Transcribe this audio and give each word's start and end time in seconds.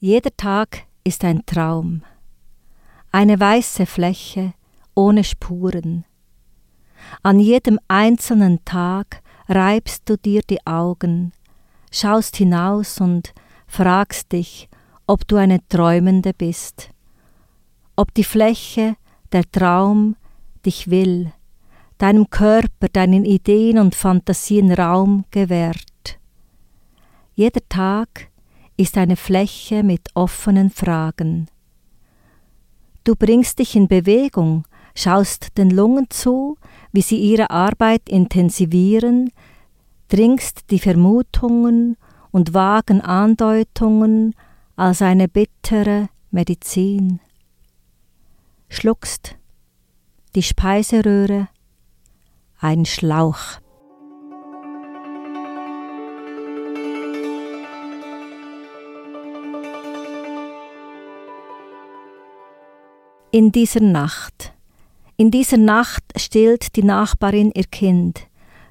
Jeder 0.00 0.30
Tag 0.36 0.84
ist 1.02 1.24
ein 1.24 1.44
Traum, 1.44 2.02
eine 3.10 3.40
weiße 3.40 3.84
Fläche 3.84 4.54
ohne 4.94 5.24
Spuren. 5.24 6.04
An 7.24 7.40
jedem 7.40 7.80
einzelnen 7.88 8.64
Tag 8.64 9.22
reibst 9.48 10.08
du 10.08 10.16
dir 10.16 10.42
die 10.48 10.64
Augen, 10.64 11.32
schaust 11.90 12.36
hinaus 12.36 13.00
und 13.00 13.34
fragst 13.66 14.30
dich, 14.30 14.68
ob 15.08 15.26
du 15.26 15.34
eine 15.34 15.66
Träumende 15.68 16.32
bist, 16.32 16.90
ob 17.96 18.14
die 18.14 18.22
Fläche, 18.22 18.94
der 19.32 19.50
Traum 19.50 20.14
dich 20.64 20.90
will, 20.90 21.32
deinem 21.98 22.30
Körper, 22.30 22.86
deinen 22.92 23.24
Ideen 23.24 23.80
und 23.80 23.96
Fantasien 23.96 24.70
Raum 24.72 25.24
gewährt. 25.32 26.20
Jeder 27.34 27.68
Tag 27.68 28.27
ist 28.78 28.96
eine 28.96 29.16
Fläche 29.16 29.82
mit 29.82 30.08
offenen 30.14 30.70
Fragen. 30.70 31.48
Du 33.04 33.14
bringst 33.16 33.58
dich 33.58 33.74
in 33.74 33.88
Bewegung, 33.88 34.66
schaust 34.94 35.58
den 35.58 35.70
Lungen 35.70 36.08
zu, 36.10 36.56
wie 36.92 37.02
sie 37.02 37.18
ihre 37.18 37.50
Arbeit 37.50 38.08
intensivieren, 38.08 39.30
dringst 40.08 40.70
die 40.70 40.78
Vermutungen 40.78 41.96
und 42.30 42.54
vagen 42.54 43.00
Andeutungen 43.00 44.34
als 44.76 45.02
eine 45.02 45.28
bittere 45.28 46.08
Medizin. 46.30 47.20
Schluckst 48.68 49.36
die 50.34 50.42
Speiseröhre, 50.42 51.48
ein 52.60 52.84
Schlauch. 52.84 53.60
In 63.30 63.52
dieser 63.52 63.80
Nacht, 63.80 64.54
in 65.18 65.30
dieser 65.30 65.58
Nacht 65.58 66.02
stillt 66.16 66.76
die 66.76 66.82
Nachbarin 66.82 67.52
ihr 67.54 67.64
Kind, 67.64 68.26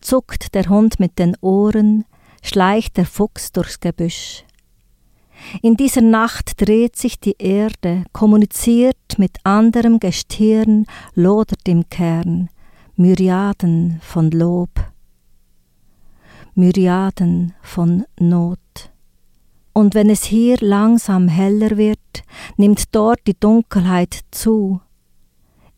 zuckt 0.00 0.56
der 0.56 0.68
Hund 0.68 0.98
mit 0.98 1.20
den 1.20 1.36
Ohren, 1.40 2.04
schleicht 2.42 2.96
der 2.96 3.06
Fuchs 3.06 3.52
durchs 3.52 3.78
Gebüsch. 3.78 4.44
In 5.62 5.76
dieser 5.76 6.00
Nacht 6.00 6.60
dreht 6.60 6.96
sich 6.96 7.20
die 7.20 7.36
Erde, 7.38 8.02
kommuniziert 8.12 9.18
mit 9.18 9.38
anderem 9.44 10.00
Gestirn, 10.00 10.84
lodert 11.14 11.68
im 11.68 11.88
Kern, 11.88 12.50
Myriaden 12.96 14.00
von 14.02 14.32
Lob, 14.32 14.70
Myriaden 16.56 17.54
von 17.62 18.04
Not. 18.18 18.58
Und 19.72 19.94
wenn 19.94 20.10
es 20.10 20.24
hier 20.24 20.56
langsam 20.60 21.28
heller 21.28 21.76
wird, 21.76 21.99
nimmt 22.60 22.94
dort 22.94 23.20
die 23.26 23.38
Dunkelheit 23.40 24.20
zu. 24.30 24.80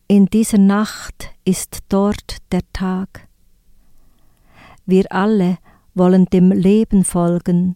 In 0.07 0.25
dieser 0.25 0.57
Nacht 0.57 1.31
ist 1.45 1.79
dort 1.87 2.37
der 2.51 2.61
Tag. 2.73 3.29
Wir 4.85 5.09
alle 5.09 5.59
wollen 5.93 6.25
dem 6.25 6.51
Leben 6.51 7.05
folgen, 7.05 7.75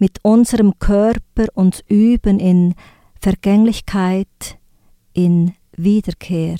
mit 0.00 0.18
unserem 0.22 0.80
Körper 0.80 1.46
uns 1.54 1.84
üben 1.88 2.40
in 2.40 2.74
Vergänglichkeit, 3.20 4.58
in 5.12 5.54
Wiederkehr. 5.76 6.56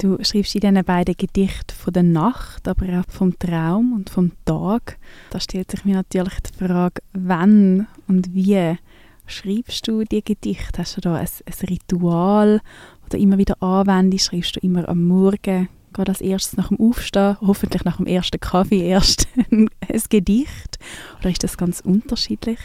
Du 0.00 0.16
schreibst 0.22 0.54
in 0.54 0.62
diesen 0.62 0.82
beiden 0.82 1.14
Gedichten 1.14 1.76
von 1.76 1.92
der 1.92 2.02
Nacht, 2.02 2.66
aber 2.66 3.00
auch 3.00 3.12
vom 3.12 3.38
Traum 3.38 3.92
und 3.92 4.08
vom 4.08 4.32
Tag. 4.46 4.98
Da 5.28 5.38
stellt 5.38 5.70
sich 5.70 5.84
mir 5.84 5.94
natürlich 5.94 6.40
die 6.40 6.64
Frage, 6.64 7.02
wann 7.12 7.86
und 8.08 8.34
wie 8.34 8.78
schreibst 9.26 9.86
du 9.86 10.04
die 10.04 10.24
Gedichte? 10.24 10.78
Hast 10.78 10.96
du 10.96 11.02
da 11.02 11.16
ein, 11.16 11.28
ein 11.44 11.68
Ritual, 11.68 12.62
das 13.02 13.10
du 13.10 13.18
immer 13.18 13.36
wieder 13.36 13.62
anwendest? 13.62 14.30
Schreibst 14.30 14.56
du 14.56 14.60
immer 14.60 14.88
am 14.88 15.06
Morgen, 15.06 15.68
gerade 15.92 16.12
als 16.12 16.22
erstes 16.22 16.56
nach 16.56 16.68
dem 16.68 16.80
Aufstehen, 16.80 17.36
hoffentlich 17.42 17.84
nach 17.84 17.98
dem 17.98 18.06
ersten 18.06 18.40
Kaffee 18.40 18.80
erst 18.80 19.28
ein 19.50 19.68
Gedicht? 20.08 20.78
Oder 21.18 21.28
ist 21.28 21.44
das 21.44 21.58
ganz 21.58 21.80
unterschiedlich? 21.80 22.58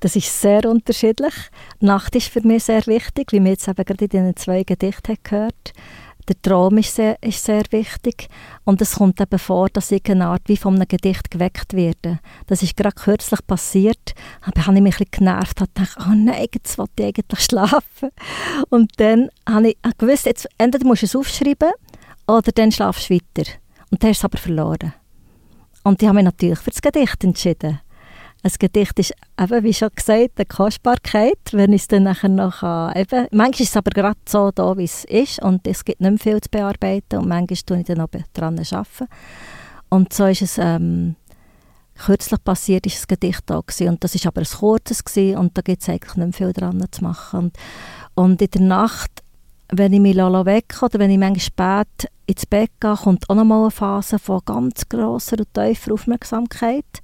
Das 0.00 0.14
ist 0.14 0.42
sehr 0.42 0.68
unterschiedlich. 0.68 1.32
Nacht 1.80 2.16
ist 2.16 2.28
für 2.28 2.46
mich 2.46 2.64
sehr 2.64 2.84
wichtig, 2.86 3.32
wie 3.32 3.42
wir 3.42 3.52
jetzt 3.52 3.68
eben 3.68 3.82
gerade 3.82 4.04
in 4.04 4.10
diesen 4.10 4.36
zwei 4.36 4.64
Gedichten 4.64 5.16
gehört 5.22 5.72
haben 5.72 6.11
der 6.28 6.40
Traum 6.40 6.78
ist 6.78 6.94
sehr, 6.94 7.20
ist 7.22 7.44
sehr 7.44 7.62
wichtig 7.70 8.28
und 8.64 8.80
es 8.80 8.96
kommt 8.96 9.20
eben 9.20 9.38
vor, 9.38 9.68
dass 9.68 9.90
ich 9.90 10.08
eine 10.08 10.26
Art 10.26 10.42
wie 10.46 10.56
von 10.56 10.74
einem 10.76 10.86
Gedicht 10.86 11.30
geweckt 11.30 11.74
werde. 11.74 12.20
Das 12.46 12.62
ist 12.62 12.76
gerade 12.76 12.94
kürzlich 12.94 13.46
passiert, 13.46 14.14
aber 14.42 14.66
habe 14.66 14.76
ich 14.76 14.82
mich 14.82 14.94
ein 14.94 15.06
bisschen 15.10 15.26
genervt 15.26 15.60
und 15.60 15.70
dachte, 15.74 16.00
oh 16.00 16.14
nein, 16.14 16.46
jetzt 16.54 16.78
will 16.78 16.86
ich 16.96 17.04
eigentlich 17.04 17.40
schlafen. 17.40 18.10
Und 18.70 18.92
dann 18.98 19.30
habe 19.48 19.70
ich 19.70 19.78
gewusst, 19.98 20.26
jetzt, 20.26 20.48
entweder 20.58 20.86
musst 20.86 21.02
du 21.02 21.06
es 21.06 21.16
aufschreiben 21.16 21.72
oder 22.26 22.52
dann 22.52 22.72
schlafst 22.72 23.10
du 23.10 23.14
weiter. 23.14 23.50
Und 23.90 24.02
dann 24.02 24.10
hast 24.10 24.22
du 24.22 24.26
es 24.26 24.32
aber 24.32 24.38
verloren. 24.38 24.94
Und 25.82 26.00
ich 26.00 26.08
habe 26.08 26.16
mich 26.16 26.24
natürlich 26.24 26.58
für 26.58 26.70
das 26.70 26.82
Gedicht 26.82 27.24
entschieden. 27.24 27.80
Ein 28.44 28.52
Gedicht 28.58 28.98
ist 28.98 29.14
eben, 29.40 29.62
wie 29.62 29.72
schon 29.72 29.90
gesagt, 29.94 30.32
eine 30.36 30.46
Kostbarkeit, 30.46 31.38
wenn 31.52 31.72
ich 31.72 31.82
es 31.82 31.88
dann 31.88 32.02
nachher 32.02 32.28
noch 32.28 32.62
eben, 32.96 33.28
manchmal 33.30 33.60
ist 33.60 33.70
es 33.70 33.76
aber 33.76 33.92
gerade 33.92 34.18
so 34.28 34.50
da, 34.50 34.76
wie 34.76 34.84
es 34.84 35.04
ist 35.04 35.40
und 35.40 35.64
es 35.66 35.84
gibt 35.84 36.00
nicht 36.00 36.10
mehr 36.10 36.18
viel 36.18 36.40
zu 36.40 36.50
bearbeiten 36.50 37.18
und 37.18 37.28
manchmal 37.28 37.58
tue 37.64 37.78
ich 37.80 37.86
dann 37.86 38.00
auch 38.00 38.08
daran 38.32 38.58
arbeiten. 38.58 39.08
Und 39.90 40.12
so 40.12 40.26
ist 40.26 40.42
es 40.42 40.58
ähm, 40.58 41.14
kürzlich 42.04 42.42
passiert, 42.42 42.86
ist 42.86 43.04
ein 43.04 43.08
Gedicht 43.08 43.42
da 43.46 43.60
gewesen, 43.60 43.90
und 43.90 44.02
das 44.02 44.14
ist 44.14 44.26
aber 44.26 44.40
ein 44.40 44.46
kurzes 44.46 45.04
gewesen, 45.04 45.38
und 45.38 45.56
da 45.56 45.62
gibt 45.62 45.82
es 45.82 45.88
eigentlich 45.88 46.16
nicht 46.16 46.40
mehr 46.40 46.48
viel 46.48 46.52
dran 46.52 46.84
zu 46.90 47.04
machen. 47.04 47.38
Und, 47.38 47.56
und 48.14 48.42
in 48.42 48.50
der 48.50 48.60
Nacht, 48.62 49.10
wenn 49.68 49.92
ich 49.92 50.00
mich 50.00 50.16
weg 50.16 50.82
oder 50.82 50.98
wenn 50.98 51.10
ich 51.10 51.18
manchmal 51.18 51.84
spät 51.86 52.10
ins 52.26 52.46
Bett 52.46 52.70
gehe, 52.80 52.96
kommt 52.96 53.28
auch 53.30 53.34
nochmal 53.34 53.62
eine 53.62 53.70
Phase 53.70 54.18
von 54.18 54.40
ganz 54.44 54.88
grosser 54.88 55.36
und 55.38 55.54
tiefer 55.54 55.92
Aufmerksamkeit. 55.92 57.02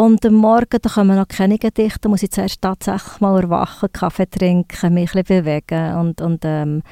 Und 0.00 0.24
am 0.24 0.32
Morgen 0.32 0.78
da 0.80 0.88
kommen 0.88 1.14
noch 1.14 1.28
keine 1.28 1.58
Gedichte, 1.58 2.08
muss 2.08 2.22
ich 2.22 2.30
zuerst 2.30 2.62
tatsächlich 2.62 3.20
mal 3.20 3.38
erwachen, 3.38 3.92
Kaffee 3.92 4.24
trinken, 4.24 4.94
mich 4.94 5.14
ein 5.14 5.24
bisschen 5.24 5.42
bewegen 5.44 5.94
und, 5.94 6.22
und 6.22 6.40
ähm, 6.44 6.82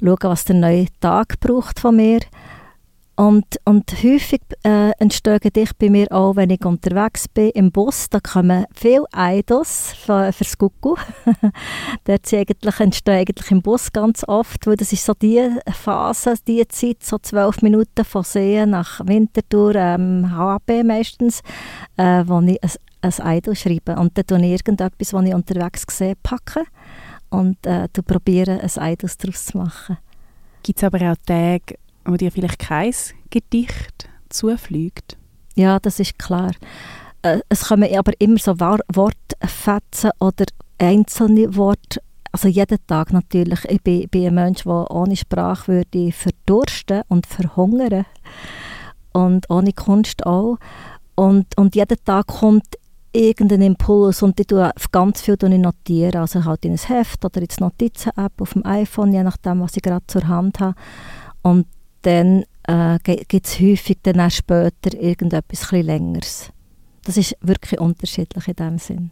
schauen, 0.00 0.18
was 0.22 0.44
der 0.44 0.56
neue 0.56 0.86
Tag 0.98 1.38
braucht 1.38 1.78
von 1.78 1.94
mir. 1.94 2.18
Und, 3.16 3.44
und 3.64 3.92
häufig 4.02 4.40
äh, 4.64 4.90
entstehen 4.98 5.38
Gedichte 5.38 5.76
bei 5.78 5.88
mir 5.88 6.10
auch, 6.10 6.34
wenn 6.34 6.50
ich 6.50 6.64
unterwegs 6.64 7.28
bin 7.28 7.50
im 7.50 7.70
Bus. 7.70 8.10
Da 8.10 8.18
kommen 8.18 8.64
viele 8.74 9.04
Eidos 9.12 9.92
für, 10.04 10.32
fürs 10.32 10.58
Gucku. 10.58 10.96
Dort 12.04 12.34
eigentlich, 12.34 12.80
entstehen 12.80 13.14
eigentlich 13.14 13.50
im 13.52 13.62
Bus 13.62 13.92
ganz 13.92 14.26
oft, 14.26 14.66
weil 14.66 14.74
das 14.74 14.92
ist 14.92 15.04
so 15.04 15.14
die 15.14 15.48
Phase, 15.72 16.34
die 16.46 16.66
Zeit, 16.66 17.04
so 17.04 17.18
zwölf 17.18 17.62
Minuten 17.62 18.04
von 18.04 18.24
See 18.24 18.66
nach 18.66 19.00
Winterthur, 19.06 19.76
ähm, 19.76 20.36
HAB 20.36 20.82
meistens, 20.84 21.40
äh, 21.96 22.24
wo 22.26 22.40
ich 22.40 22.60
ein, 22.64 22.70
ein 23.02 23.20
Eido 23.20 23.54
schreibe. 23.54 23.94
Und 23.94 24.18
dann 24.18 24.26
tue 24.26 24.44
ich 24.44 24.50
irgendetwas, 24.50 25.12
was 25.12 25.24
ich 25.24 25.34
unterwegs 25.34 25.84
sehe, 25.88 26.16
packen 26.20 26.64
und 27.30 27.64
äh, 27.64 27.86
probiere, 27.88 28.60
ein 28.60 28.82
Eidos 28.82 29.16
daraus 29.18 29.46
zu 29.46 29.58
machen. 29.58 29.98
Gibt 30.64 30.78
es 30.78 30.84
aber 30.84 31.12
auch 31.12 31.16
Tage, 31.24 31.76
wo 32.04 32.16
dir 32.16 32.30
vielleicht 32.30 32.58
kein 32.58 32.92
Gedicht 33.30 34.08
zufliegt? 34.28 35.16
Ja, 35.54 35.78
das 35.78 36.00
ist 36.00 36.18
klar. 36.18 36.52
Äh, 37.22 37.40
es 37.48 37.68
kommen 37.68 37.88
aber 37.96 38.12
immer 38.20 38.38
so 38.38 38.58
Wortfetzen 38.58 40.10
oder 40.18 40.44
einzelne 40.78 41.54
Worte, 41.56 42.00
also 42.32 42.48
jeden 42.48 42.78
Tag 42.86 43.12
natürlich. 43.12 43.64
Ich 43.66 43.80
bin, 43.82 44.08
bin 44.08 44.26
ein 44.26 44.34
Mensch, 44.34 44.64
der 44.64 44.90
ohne 44.90 45.16
Sprache 45.16 45.68
würde 45.68 46.12
verdursten 46.12 47.02
und 47.08 47.26
verhungern 47.26 48.06
und 49.12 49.48
ohne 49.48 49.72
Kunst 49.72 50.26
auch. 50.26 50.58
Und, 51.14 51.56
und 51.56 51.76
jeden 51.76 52.04
Tag 52.04 52.26
kommt 52.26 52.66
irgendein 53.12 53.62
Impuls 53.62 54.22
und 54.22 54.38
ich 54.40 54.48
tue 54.48 54.70
ganz 54.90 55.20
viel 55.22 55.36
notieren, 55.40 56.16
also 56.20 56.44
halt 56.44 56.64
in 56.64 56.72
ein 56.72 56.78
Heft 56.78 57.24
oder 57.24 57.40
in 57.40 57.46
die 57.46 57.62
Notizen-App 57.62 58.40
auf 58.40 58.54
dem 58.54 58.66
iPhone, 58.66 59.12
je 59.12 59.22
nachdem, 59.22 59.60
was 59.60 59.76
ich 59.76 59.82
gerade 59.82 60.04
zur 60.08 60.26
Hand 60.26 60.58
habe. 60.58 60.74
Und 61.42 61.66
dann 62.04 62.44
äh, 62.64 62.98
gibt 63.02 63.46
es 63.46 63.60
häufig 63.60 63.98
dann 64.02 64.20
auch 64.20 64.30
später 64.30 64.94
irgendetwas 64.94 65.62
etwas 65.62 65.72
Längeres. 65.72 66.50
Das 67.04 67.16
ist 67.16 67.36
wirklich 67.40 67.80
unterschiedlich 67.80 68.48
in 68.48 68.54
dem 68.54 68.78
Sinn. 68.78 69.10